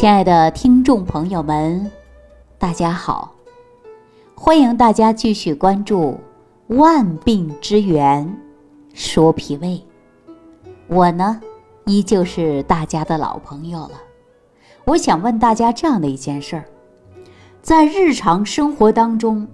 [0.00, 1.90] 亲爱的听众朋友们，
[2.58, 3.34] 大家好！
[4.34, 6.18] 欢迎大家继续关注
[6.74, 8.34] 《万病之源
[8.94, 9.68] 说脾胃》。
[10.86, 11.38] 我呢，
[11.84, 13.90] 依旧是大家的老朋友了。
[14.86, 16.64] 我想问大家这样的一件事儿：
[17.60, 19.46] 在日常生活当中，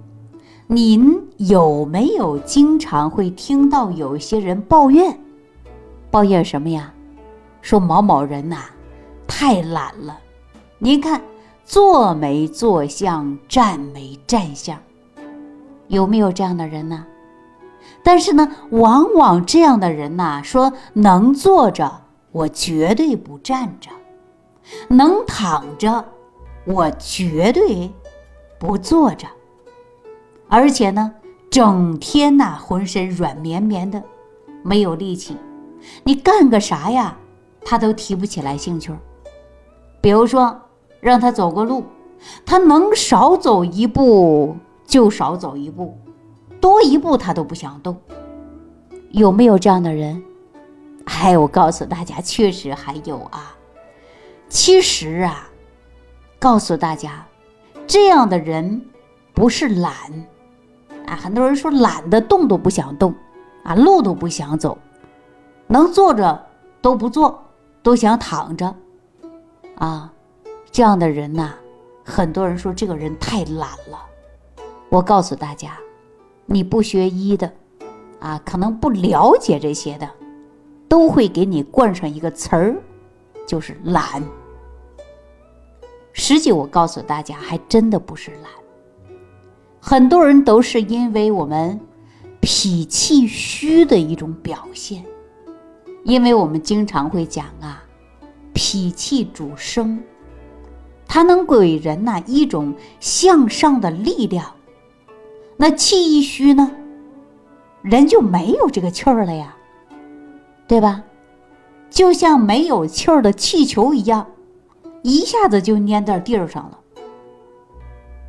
[0.67, 5.19] 您有没有经常会听到有一些人抱怨？
[6.09, 6.93] 抱怨什么呀？
[7.61, 8.63] 说某某人呐，
[9.27, 10.17] 太懒了。
[10.79, 11.23] 您看，
[11.65, 14.77] 坐没坐相，站没站相，
[15.87, 17.03] 有没有这样的人呢？
[18.03, 23.89] 但是呢，往往这样的人呐，说能坐着，我绝对不站着；
[24.87, 26.05] 能躺着，
[26.65, 27.91] 我绝对
[28.59, 29.27] 不坐着。
[30.47, 31.11] 而且呢，
[31.49, 34.03] 整天呐，浑身软绵绵的，
[34.61, 35.35] 没有力气，
[36.03, 37.17] 你干个啥呀，
[37.65, 38.93] 他都提不起来兴趣。
[39.99, 40.55] 比如说。
[40.99, 41.83] 让他走个路，
[42.45, 45.97] 他能少走一步就少走一步，
[46.59, 47.97] 多一步他都不想动。
[49.11, 50.21] 有没有这样的人？
[51.05, 53.55] 哎，我告诉大家，确实还有啊。
[54.49, 55.49] 其实啊，
[56.39, 57.25] 告诉大家，
[57.85, 58.85] 这样的人
[59.33, 59.93] 不是懒
[61.05, 63.13] 啊，很多人说懒得动都不想动
[63.63, 64.77] 啊，路都不想走，
[65.67, 66.45] 能坐着
[66.81, 67.43] 都不坐，
[67.81, 68.75] 都想躺着
[69.75, 70.11] 啊。
[70.77, 71.55] 这样的人呐，
[72.05, 73.99] 很多人说这个人太懒了。
[74.89, 75.75] 我告诉大家，
[76.45, 77.51] 你不学医的，
[78.19, 80.07] 啊，可能不了解这些的，
[80.87, 82.75] 都会给你冠上一个词儿，
[83.47, 84.23] 就是懒。
[86.13, 88.51] 实际我告诉大家，还真的不是懒。
[89.79, 91.79] 很多人都是因为我们
[92.39, 95.03] 脾气虚的一种表现，
[96.03, 97.83] 因为我们经常会讲啊，
[98.53, 99.99] 脾气主生。
[101.07, 104.45] 它能给人呐一种向上的力量，
[105.55, 106.71] 那气一虚呢，
[107.81, 109.55] 人就没有这个气儿了呀，
[110.67, 111.01] 对吧？
[111.89, 114.27] 就像没有气儿的气球一样，
[115.01, 116.77] 一下子就粘在地儿上了，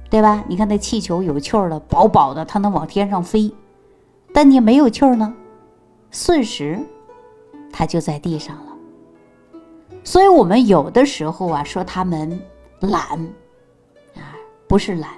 [0.09, 0.45] 对吧？
[0.49, 3.51] 你看那气球有气儿了，饱饱的，它能往天上飞；
[4.33, 5.35] 但你没有气儿呢，
[6.13, 6.79] 瞬时
[7.73, 8.73] 它就在地上了。
[10.05, 12.41] 所以我们有的时候啊，说他们。
[12.81, 13.19] 懒，
[14.15, 14.37] 啊，
[14.69, 15.11] 不是懒，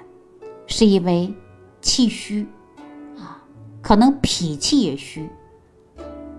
[0.65, 1.31] 是因为
[1.79, 2.47] 气虚，
[3.17, 3.43] 啊，
[3.81, 5.29] 可能脾气也虚。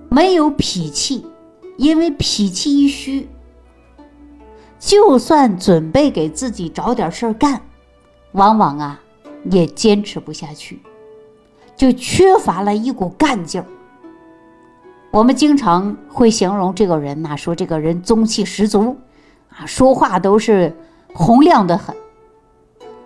[0.08, 1.24] 没有脾气，
[1.76, 3.28] 因为脾气一虚，
[4.78, 7.62] 就算准备给自己找点事儿干，
[8.32, 9.00] 往往啊
[9.44, 10.80] 也坚持不下去，
[11.76, 13.66] 就缺乏了一股干劲儿。
[15.12, 18.96] 我们经常会形容这个人呐，说这个人中气十足，
[19.50, 20.76] 啊，说话都是。
[21.14, 21.94] 洪亮的很，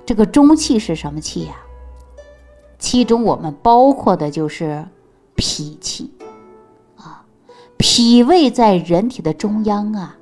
[0.05, 1.57] 这个中气是什么气呀？
[2.79, 4.87] 其中我们包括的就是
[5.35, 6.13] 脾气
[6.97, 7.25] 啊，
[7.77, 10.17] 脾胃在人体的中央啊，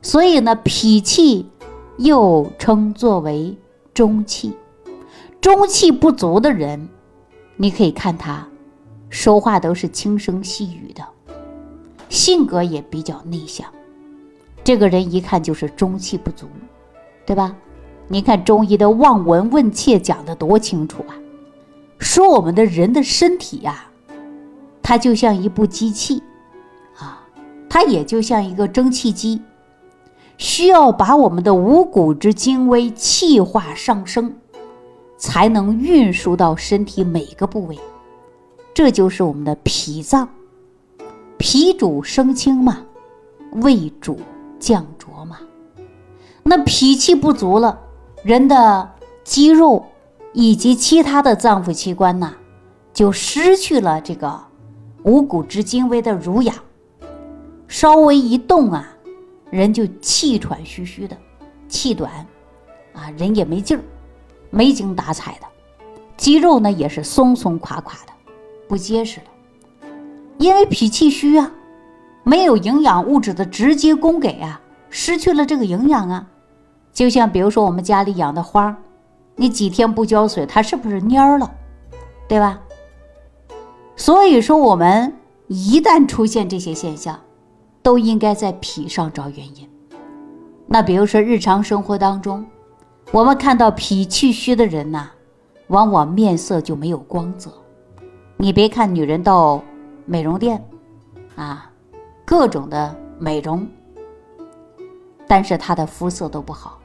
[0.00, 1.48] 所以呢，脾气
[1.98, 3.56] 又称作为
[3.92, 4.56] 中气。
[5.40, 6.88] 中气不足的人，
[7.56, 8.46] 你可以看他
[9.10, 11.04] 说话都是轻声细语的，
[12.08, 13.66] 性格也比较内向，
[14.62, 16.46] 这个人一看就是中气不足。
[17.24, 17.54] 对吧？
[18.08, 21.16] 你看中医的望闻问切讲的多清楚啊！
[21.98, 23.86] 说我们的人的身体呀，
[24.82, 26.22] 它就像一部机器
[26.98, 27.26] 啊，
[27.70, 29.40] 它也就像一个蒸汽机，
[30.36, 34.34] 需要把我们的五谷之精微气化上升，
[35.16, 37.78] 才能运输到身体每个部位。
[38.74, 40.28] 这就是我们的脾脏，
[41.38, 42.84] 脾主升清嘛，
[43.52, 44.18] 胃主
[44.58, 45.38] 降浊嘛。
[46.44, 47.78] 那脾气不足了，
[48.24, 48.92] 人的
[49.24, 49.86] 肌肉
[50.32, 52.32] 以及其他的脏腑器官呐，
[52.92, 54.38] 就失去了这个
[55.04, 56.54] 五谷之精微的濡养，
[57.68, 58.88] 稍微一动啊，
[59.50, 61.16] 人就气喘吁吁的，
[61.68, 62.10] 气短，
[62.92, 63.82] 啊，人也没劲儿，
[64.50, 65.46] 没精打采的，
[66.16, 68.12] 肌肉呢也是松松垮垮的，
[68.68, 69.88] 不结实了，
[70.38, 71.50] 因为脾气虚啊，
[72.24, 74.60] 没有营养物质的直接供给啊，
[74.90, 76.26] 失去了这个营养啊。
[76.92, 78.76] 就像比如说我们家里养的花，
[79.36, 81.50] 你几天不浇水，它是不是蔫了，
[82.28, 82.60] 对吧？
[83.96, 85.14] 所以说，我们
[85.48, 87.18] 一旦出现这些现象，
[87.82, 89.68] 都应该在脾上找原因。
[90.66, 92.44] 那比如说日常生活当中，
[93.10, 95.10] 我们看到脾气虚的人呐，
[95.68, 97.50] 往往面色就没有光泽。
[98.36, 99.62] 你别看女人到
[100.04, 100.62] 美容店，
[101.36, 101.70] 啊，
[102.24, 103.66] 各种的美容。
[105.28, 106.78] 但是他的肤色都不好，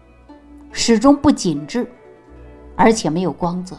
[0.72, 1.90] 始终不紧致，
[2.76, 3.76] 而且没有光泽。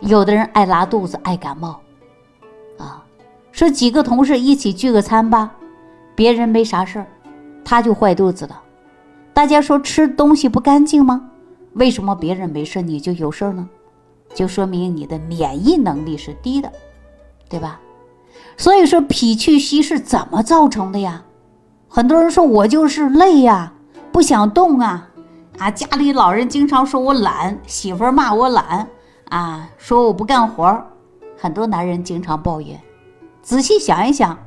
[0.00, 1.80] 有的人爱拉肚子，爱感冒，
[2.78, 3.02] 啊，
[3.52, 5.52] 说几个同事一起聚个餐吧，
[6.14, 7.06] 别人没啥事儿，
[7.64, 8.60] 他就坏肚子了。
[9.32, 11.30] 大家说吃东西不干净吗？
[11.72, 13.68] 为什么别人没事你就有事呢？
[14.34, 16.70] 就说明你的免疫能力是低的，
[17.48, 17.80] 对吧？
[18.56, 21.24] 所以说脾气虚是怎么造成的呀？
[21.88, 23.72] 很多人说我就是累呀，
[24.12, 25.08] 不想动啊，
[25.58, 28.88] 啊，家里老人经常说我懒，媳妇儿骂我懒。
[29.30, 30.86] 啊，说我不干活儿，
[31.36, 32.78] 很多男人经常抱怨。
[33.42, 34.38] 仔细想一想，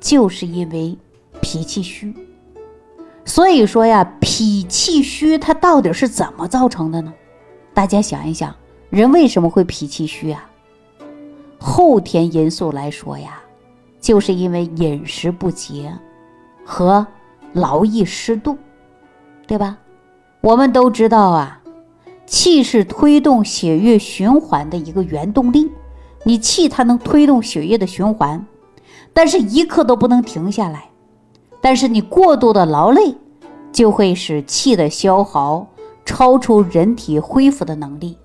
[0.00, 0.96] 就是因为
[1.40, 2.14] 脾气虚。
[3.24, 7.12] 所以说呀，脾气虚它到底是怎么造成的呢？
[7.72, 8.54] 大家想一想，
[8.90, 10.50] 人为什么会脾气虚啊？
[11.58, 13.40] 后天因素来说呀，
[14.00, 15.92] 就是因为饮食不节
[16.64, 17.06] 和
[17.52, 18.56] 劳逸失度，
[19.46, 19.78] 对吧？
[20.40, 21.58] 我们都知道啊。
[22.26, 25.68] 气是推动血液循环的一个原动力，
[26.22, 28.46] 你气它能推动血液的循环，
[29.12, 30.84] 但是一刻都不能停下来。
[31.60, 33.16] 但是你过度的劳累，
[33.72, 35.66] 就会使气的消耗
[36.04, 38.16] 超出人体恢复的能力。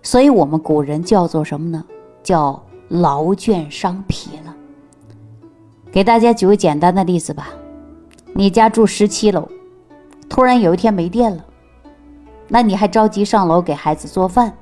[0.00, 1.84] 所以我们古人叫做什么呢？
[2.22, 4.54] 叫劳倦伤脾了。
[5.90, 7.48] 给大家举个简单的例子吧，
[8.32, 9.48] 你家住十七楼，
[10.28, 11.44] 突然有一天没电了。
[12.52, 14.52] 那你还着急上楼给孩子做饭，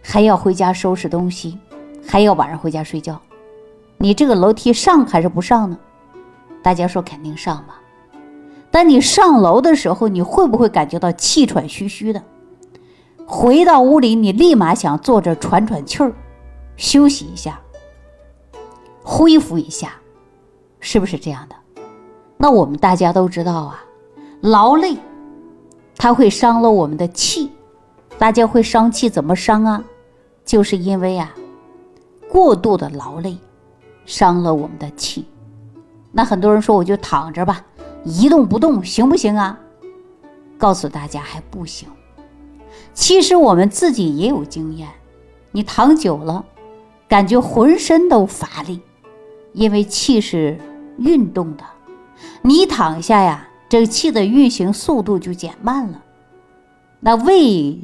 [0.00, 1.58] 还要回家收拾东西，
[2.06, 3.20] 还要晚上回家睡觉，
[3.98, 5.76] 你这个楼梯上还是不上呢？
[6.62, 7.80] 大家说肯定上吧。
[8.70, 12.22] 但你上楼的时候，你会不会感觉到气喘吁吁的？
[13.26, 16.12] 回到屋里，你立马想坐着喘喘气儿，
[16.76, 17.60] 休息一下，
[19.02, 19.94] 恢复一下，
[20.78, 21.56] 是不是这样的？
[22.36, 23.82] 那我们大家都知道啊，
[24.40, 24.96] 劳累。
[26.02, 27.50] 它会伤了我们的气，
[28.16, 29.84] 大家会伤气，怎么伤啊？
[30.46, 31.34] 就是因为啊，
[32.26, 33.36] 过度的劳累，
[34.06, 35.26] 伤了我们的气。
[36.10, 37.62] 那很多人说，我就躺着吧，
[38.02, 39.60] 一动不动，行不行啊？
[40.56, 41.86] 告诉大家还不行。
[42.94, 44.88] 其实我们自己也有经验，
[45.50, 46.42] 你躺久了，
[47.08, 48.80] 感觉浑身都乏力，
[49.52, 50.58] 因为气是
[50.96, 51.64] 运动的，
[52.40, 53.46] 你躺下呀。
[53.70, 56.02] 这个气的运行速度就减慢了，
[56.98, 57.78] 那胃、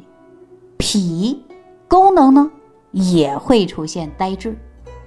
[0.75, 1.41] 脾
[1.87, 2.51] 功能呢
[2.91, 4.53] 也会出现呆滞，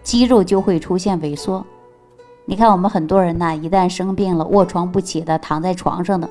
[0.03, 1.62] 肌肉就会出现萎缩。
[2.47, 6.27] 你看，我们很多人呢，一旦生病了，卧床不起的，躺在床上的，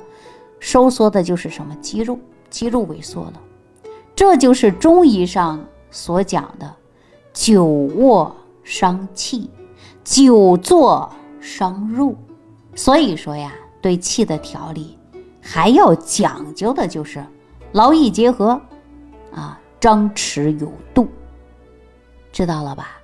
[0.58, 2.18] 收缩的就是什么肌肉，
[2.50, 3.34] 肌肉萎缩了。
[4.16, 6.74] 这就是中医上所讲的
[7.32, 9.48] “久卧伤气，
[10.02, 11.08] 久坐
[11.40, 12.16] 伤肉”。
[12.74, 13.52] 所以说呀。
[13.80, 14.98] 对气的调理，
[15.40, 17.24] 还要讲究的就是
[17.72, 18.60] 劳逸结合，
[19.32, 21.08] 啊，张弛有度，
[22.32, 22.98] 知道了吧？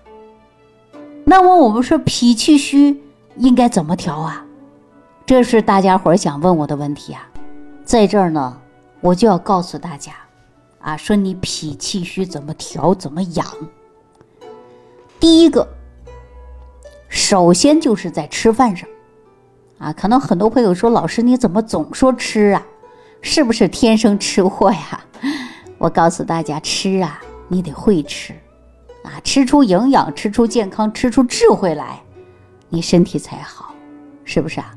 [1.24, 3.02] 那么我们说脾气虚
[3.36, 4.44] 应该怎么调啊？
[5.24, 7.28] 这是大家伙想问我的问题啊。
[7.84, 8.60] 在这儿呢，
[9.00, 10.12] 我就要告诉大家，
[10.80, 13.46] 啊，说你脾气虚怎么调，怎么养？
[15.18, 15.66] 第一个，
[17.08, 18.88] 首先就是在吃饭上。
[19.78, 22.66] 啊，可能很多朋友说，老师你怎么总说吃啊？
[23.20, 25.00] 是不是天生吃货呀？
[25.78, 28.32] 我告诉大家，吃啊，你得会吃，
[29.02, 32.00] 啊，吃出营养，吃出健康，吃出智慧来，
[32.70, 33.74] 你身体才好，
[34.24, 34.74] 是不是啊？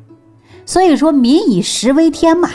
[0.66, 2.50] 所以说，民以食为天嘛，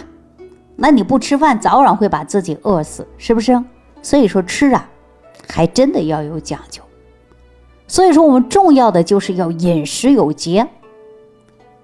[0.76, 3.58] 那你不吃饭，早晚会把自己饿死，是不是？
[4.02, 4.86] 所以说吃啊，
[5.48, 6.82] 还真的要有讲究。
[7.86, 10.66] 所以说，我们重要的就是要饮食有节。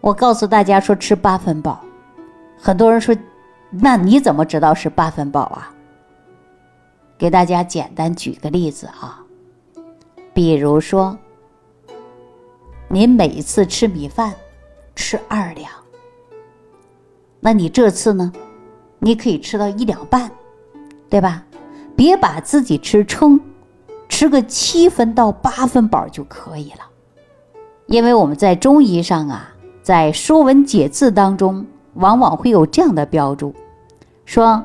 [0.01, 1.85] 我告诉大家说吃八分饱，
[2.59, 3.15] 很多人说，
[3.69, 5.75] 那你怎么知道是八分饱啊？
[7.19, 9.23] 给大家简单举个例子啊，
[10.33, 11.19] 比如说，
[12.89, 14.35] 您每次吃米饭
[14.97, 15.71] 吃二两，
[17.39, 18.33] 那你这次呢，
[19.01, 20.31] 你可以吃到一两半，
[21.11, 21.45] 对吧？
[21.95, 23.39] 别把自己吃撑，
[24.09, 26.87] 吃个七分到八分饱就可以了，
[27.85, 29.55] 因为我们在中医上啊。
[29.83, 33.55] 在《说文解字》当中，往往会有这样的标注，
[34.25, 34.63] 说：“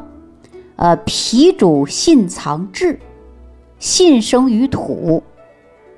[0.76, 3.00] 呃，脾主信藏志，
[3.80, 5.24] 信生于土。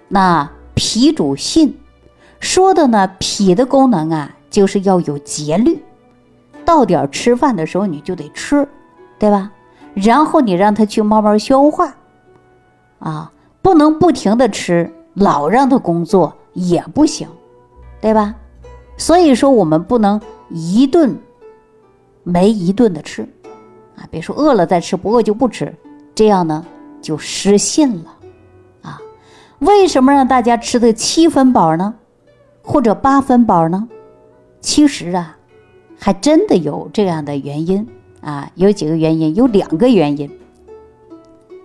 [0.08, 1.78] 那脾主信，
[2.40, 5.82] 说的呢，脾的功能啊，就是要有节律，
[6.64, 8.68] 到点吃饭的时候你就得吃，
[9.18, 9.52] 对吧？
[9.96, 11.96] 然后你让它去慢慢消化，
[13.00, 13.32] 啊，
[13.64, 17.28] 不能不停的吃，老让它工作也不行，
[18.00, 18.36] 对吧？”
[18.98, 21.16] 所以说，我们不能一顿
[22.24, 23.22] 没一顿的吃，
[23.96, 25.74] 啊，别说饿了再吃，不饿就不吃，
[26.16, 26.66] 这样呢
[27.02, 28.18] 就失信了，
[28.82, 29.00] 啊，
[29.60, 31.94] 为什么让大家吃的七分饱呢，
[32.64, 33.88] 或者八分饱呢？
[34.60, 35.38] 其实啊，
[36.00, 37.88] 还真的有这样的原因
[38.22, 40.30] 啊，有几个原因，有两个原因。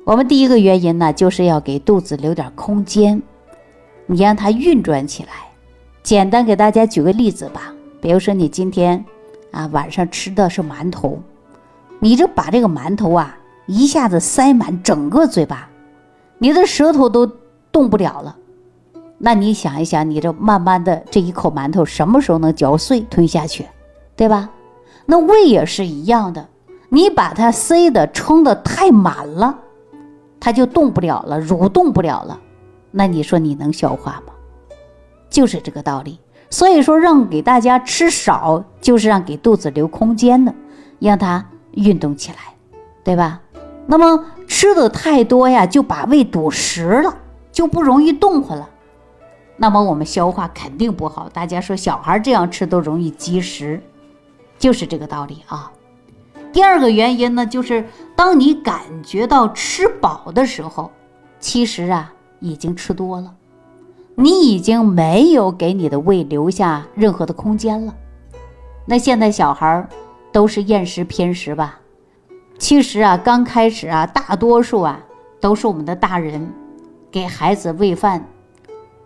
[0.04, 3.22] 我们第一个原因呢，就是要给肚子留点空间，
[4.06, 5.51] 你让它运转起来。
[6.02, 9.04] 简单给大家举个例子吧，比如说你今天。
[9.52, 11.20] 啊，晚上吃的是馒头，
[12.00, 15.68] 你就把这个馒头啊一下子塞满整个嘴巴，
[16.38, 17.30] 你的舌头都
[17.70, 18.34] 动不了了。
[19.18, 23.66] 那你想一想，你这慢慢的这一口馒头什么时候能嚼碎吞下去，
[24.16, 24.48] 对吧？
[25.04, 26.48] 那胃也是一样的，
[26.88, 29.58] 你把它塞的撑的太满了，
[30.40, 32.40] 它就动不了了，蠕动不了了。
[32.90, 34.32] 那你说你能消化吗？
[35.32, 36.20] 就是这个道理。
[36.48, 40.54] 所以说，让给大家吃少，就是让给肚子留空间的，
[41.00, 42.36] 让它运动起来，
[43.02, 43.40] 对吧？
[43.86, 47.16] 那么吃的太多呀，就把胃堵实了，
[47.50, 48.68] 就不容易动活了。
[49.56, 51.28] 那么我们消化肯定不好。
[51.30, 53.82] 大家说小孩这样吃都容易积食，
[54.58, 55.72] 就是这个道理啊。
[56.52, 60.90] 第二个原因呢，就是当你感觉到吃饱的时候，
[61.40, 63.34] 其实啊已经吃多了。
[64.14, 67.94] 你已经没有给你的胃留下任何的空间了。
[68.84, 69.88] 那现在小孩
[70.30, 71.78] 都是厌食偏食吧？
[72.58, 75.00] 其实啊，刚开始啊，大多数啊
[75.40, 76.52] 都是我们的大人
[77.10, 78.24] 给孩子喂饭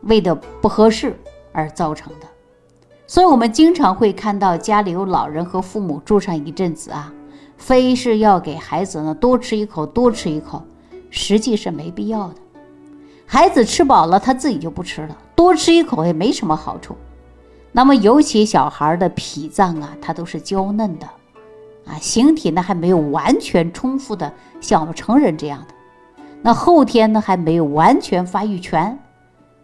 [0.02, 1.18] 喂的不合适
[1.52, 2.26] 而造成的。
[3.06, 7.12] 所以，我们经常会看到家里有老人和父母住上一阵子啊，
[7.56, 10.62] 非是要给孩子呢多吃一口，多吃一口，
[11.08, 12.34] 实际是没必要的。
[13.28, 16.94] 孩子吃饱了，他自己就不吃了，多吃一口也没什么好处。
[17.72, 21.06] 那么，尤其小孩的脾脏啊，它都是娇嫩的，
[21.86, 25.74] 啊，形体呢还没有完全充分的像我们成人这样的，
[26.40, 28.96] 那后天呢还没有完全发育全，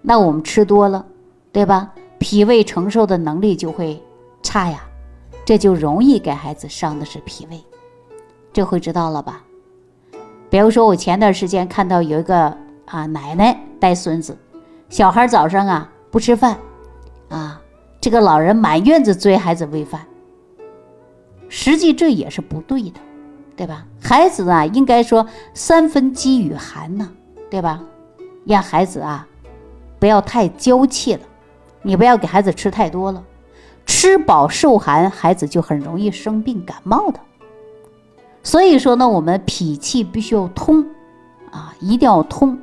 [0.02, 1.06] 那我们吃多了，
[1.52, 1.92] 对吧？
[2.18, 4.02] 脾胃承受的能力就会
[4.42, 4.80] 差呀，
[5.44, 7.64] 这就容易给孩子伤的是脾胃。
[8.52, 9.42] 这回知道了吧？
[10.50, 12.54] 比如说，我前段时间看到有一个。
[12.92, 14.36] 啊，奶奶带孙子，
[14.90, 16.58] 小孩早上啊不吃饭，
[17.30, 17.58] 啊，
[18.02, 20.02] 这个老人满院子追孩子喂饭。
[21.48, 23.00] 实际这也是不对的，
[23.56, 23.86] 对吧？
[23.98, 27.10] 孩子啊，应该说三分饥与寒呢，
[27.50, 27.82] 对吧？
[28.44, 29.26] 让孩子啊
[29.98, 31.20] 不要太娇气了，
[31.80, 33.24] 你不要给孩子吃太多了，
[33.86, 37.18] 吃饱受寒，孩子就很容易生病感冒的。
[38.42, 40.84] 所以说呢，我们脾气必须要通，
[41.50, 42.58] 啊，一定要通。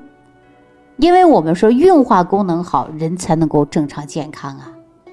[0.99, 4.73] 因为我们说运化功能好，人才能够正常健康啊。《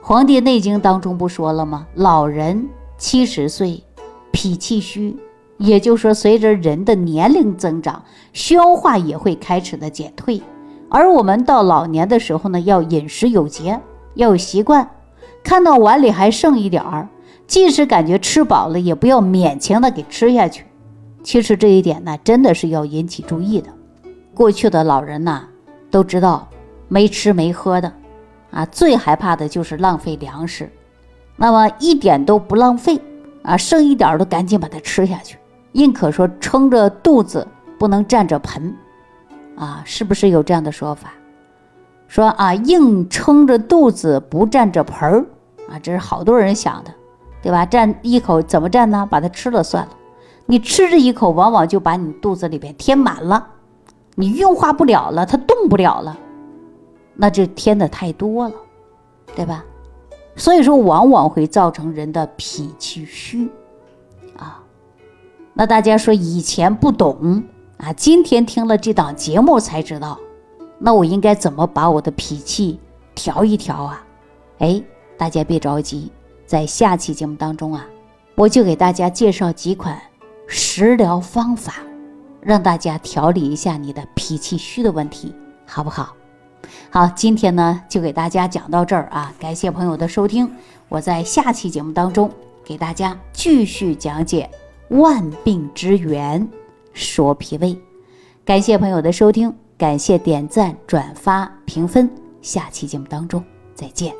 [0.00, 1.86] 黄帝内经》当中不说了吗？
[1.94, 3.84] 老人七十岁，
[4.32, 5.14] 脾气虚，
[5.58, 10.40] 也就是说，随着人的年龄增长，消化也会开始的减退。
[10.88, 13.78] 而我们到老年的时候呢，要饮食有节，
[14.14, 14.88] 要有习惯。
[15.44, 17.10] 看到碗里还剩一点儿，
[17.46, 20.64] 即使感觉吃饱了，也不要勉强的给吃下去。
[21.22, 23.68] 其实这一点呢，真的是要引起注意的。
[24.36, 25.44] 过去的老人呐，
[25.90, 26.46] 都知道
[26.88, 27.90] 没吃没喝的，
[28.50, 30.70] 啊，最害怕的就是浪费粮食。
[31.36, 33.00] 那么一点都不浪费
[33.42, 35.38] 啊，剩一点都赶紧把它吃下去。
[35.72, 38.76] 宁可说撑着肚子不能占着盆，
[39.56, 41.14] 啊，是不是有这样的说法？
[42.06, 45.24] 说啊，硬撑着肚子不占着盆儿
[45.70, 46.90] 啊，这是好多人想的，
[47.40, 47.64] 对吧？
[47.64, 49.08] 占一口怎么占呢？
[49.10, 49.92] 把它吃了算了。
[50.44, 53.46] 你吃这一口，往往就把你肚子里边填满了。
[54.16, 56.18] 你运化不了了，它动不了了，
[57.14, 58.54] 那就添的太多了，
[59.36, 59.64] 对吧？
[60.34, 63.48] 所以说，往往会造成人的脾气虚
[64.38, 64.62] 啊。
[65.52, 67.42] 那大家说以前不懂
[67.76, 70.18] 啊，今天听了这档节目才知道，
[70.78, 72.80] 那我应该怎么把我的脾气
[73.14, 74.04] 调一调啊？
[74.58, 74.82] 哎，
[75.18, 76.10] 大家别着急，
[76.46, 77.86] 在下期节目当中啊，
[78.34, 79.98] 我就给大家介绍几款
[80.46, 81.74] 食疗方法。
[82.46, 85.34] 让大家调理一下你的脾气虚的问题，
[85.66, 86.14] 好不好？
[86.88, 90.48] 好，今天呢就给大家讲到这儿啊，感谢朋友的收听。
[90.88, 92.30] 我在下期节目当中
[92.64, 94.48] 给大家继续讲解
[94.90, 96.48] 万病之源，
[96.92, 97.76] 说脾胃。
[98.44, 102.08] 感谢朋友的收听，感谢点赞、转发、评分。
[102.42, 103.42] 下期节目当中
[103.74, 104.14] 再见。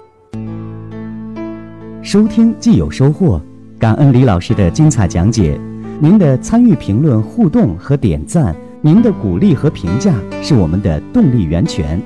[2.02, 3.40] 收听既有收获，
[3.78, 5.56] 感恩李老师的精彩讲解。
[5.98, 12.00] 您的参与、评论、互动和点赞，您的鼓励和评价是我们的动力源泉。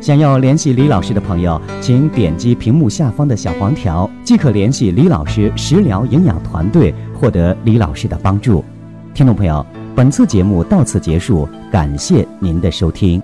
[0.00, 8.64] 想要联系李老师的朋友，请点击屏幕下方的小黄条，即可联系李老师食疗营养团队，获得李老师的帮助。
[9.14, 13.22] 听众朋友，本次节目到此结束，感谢您的收听。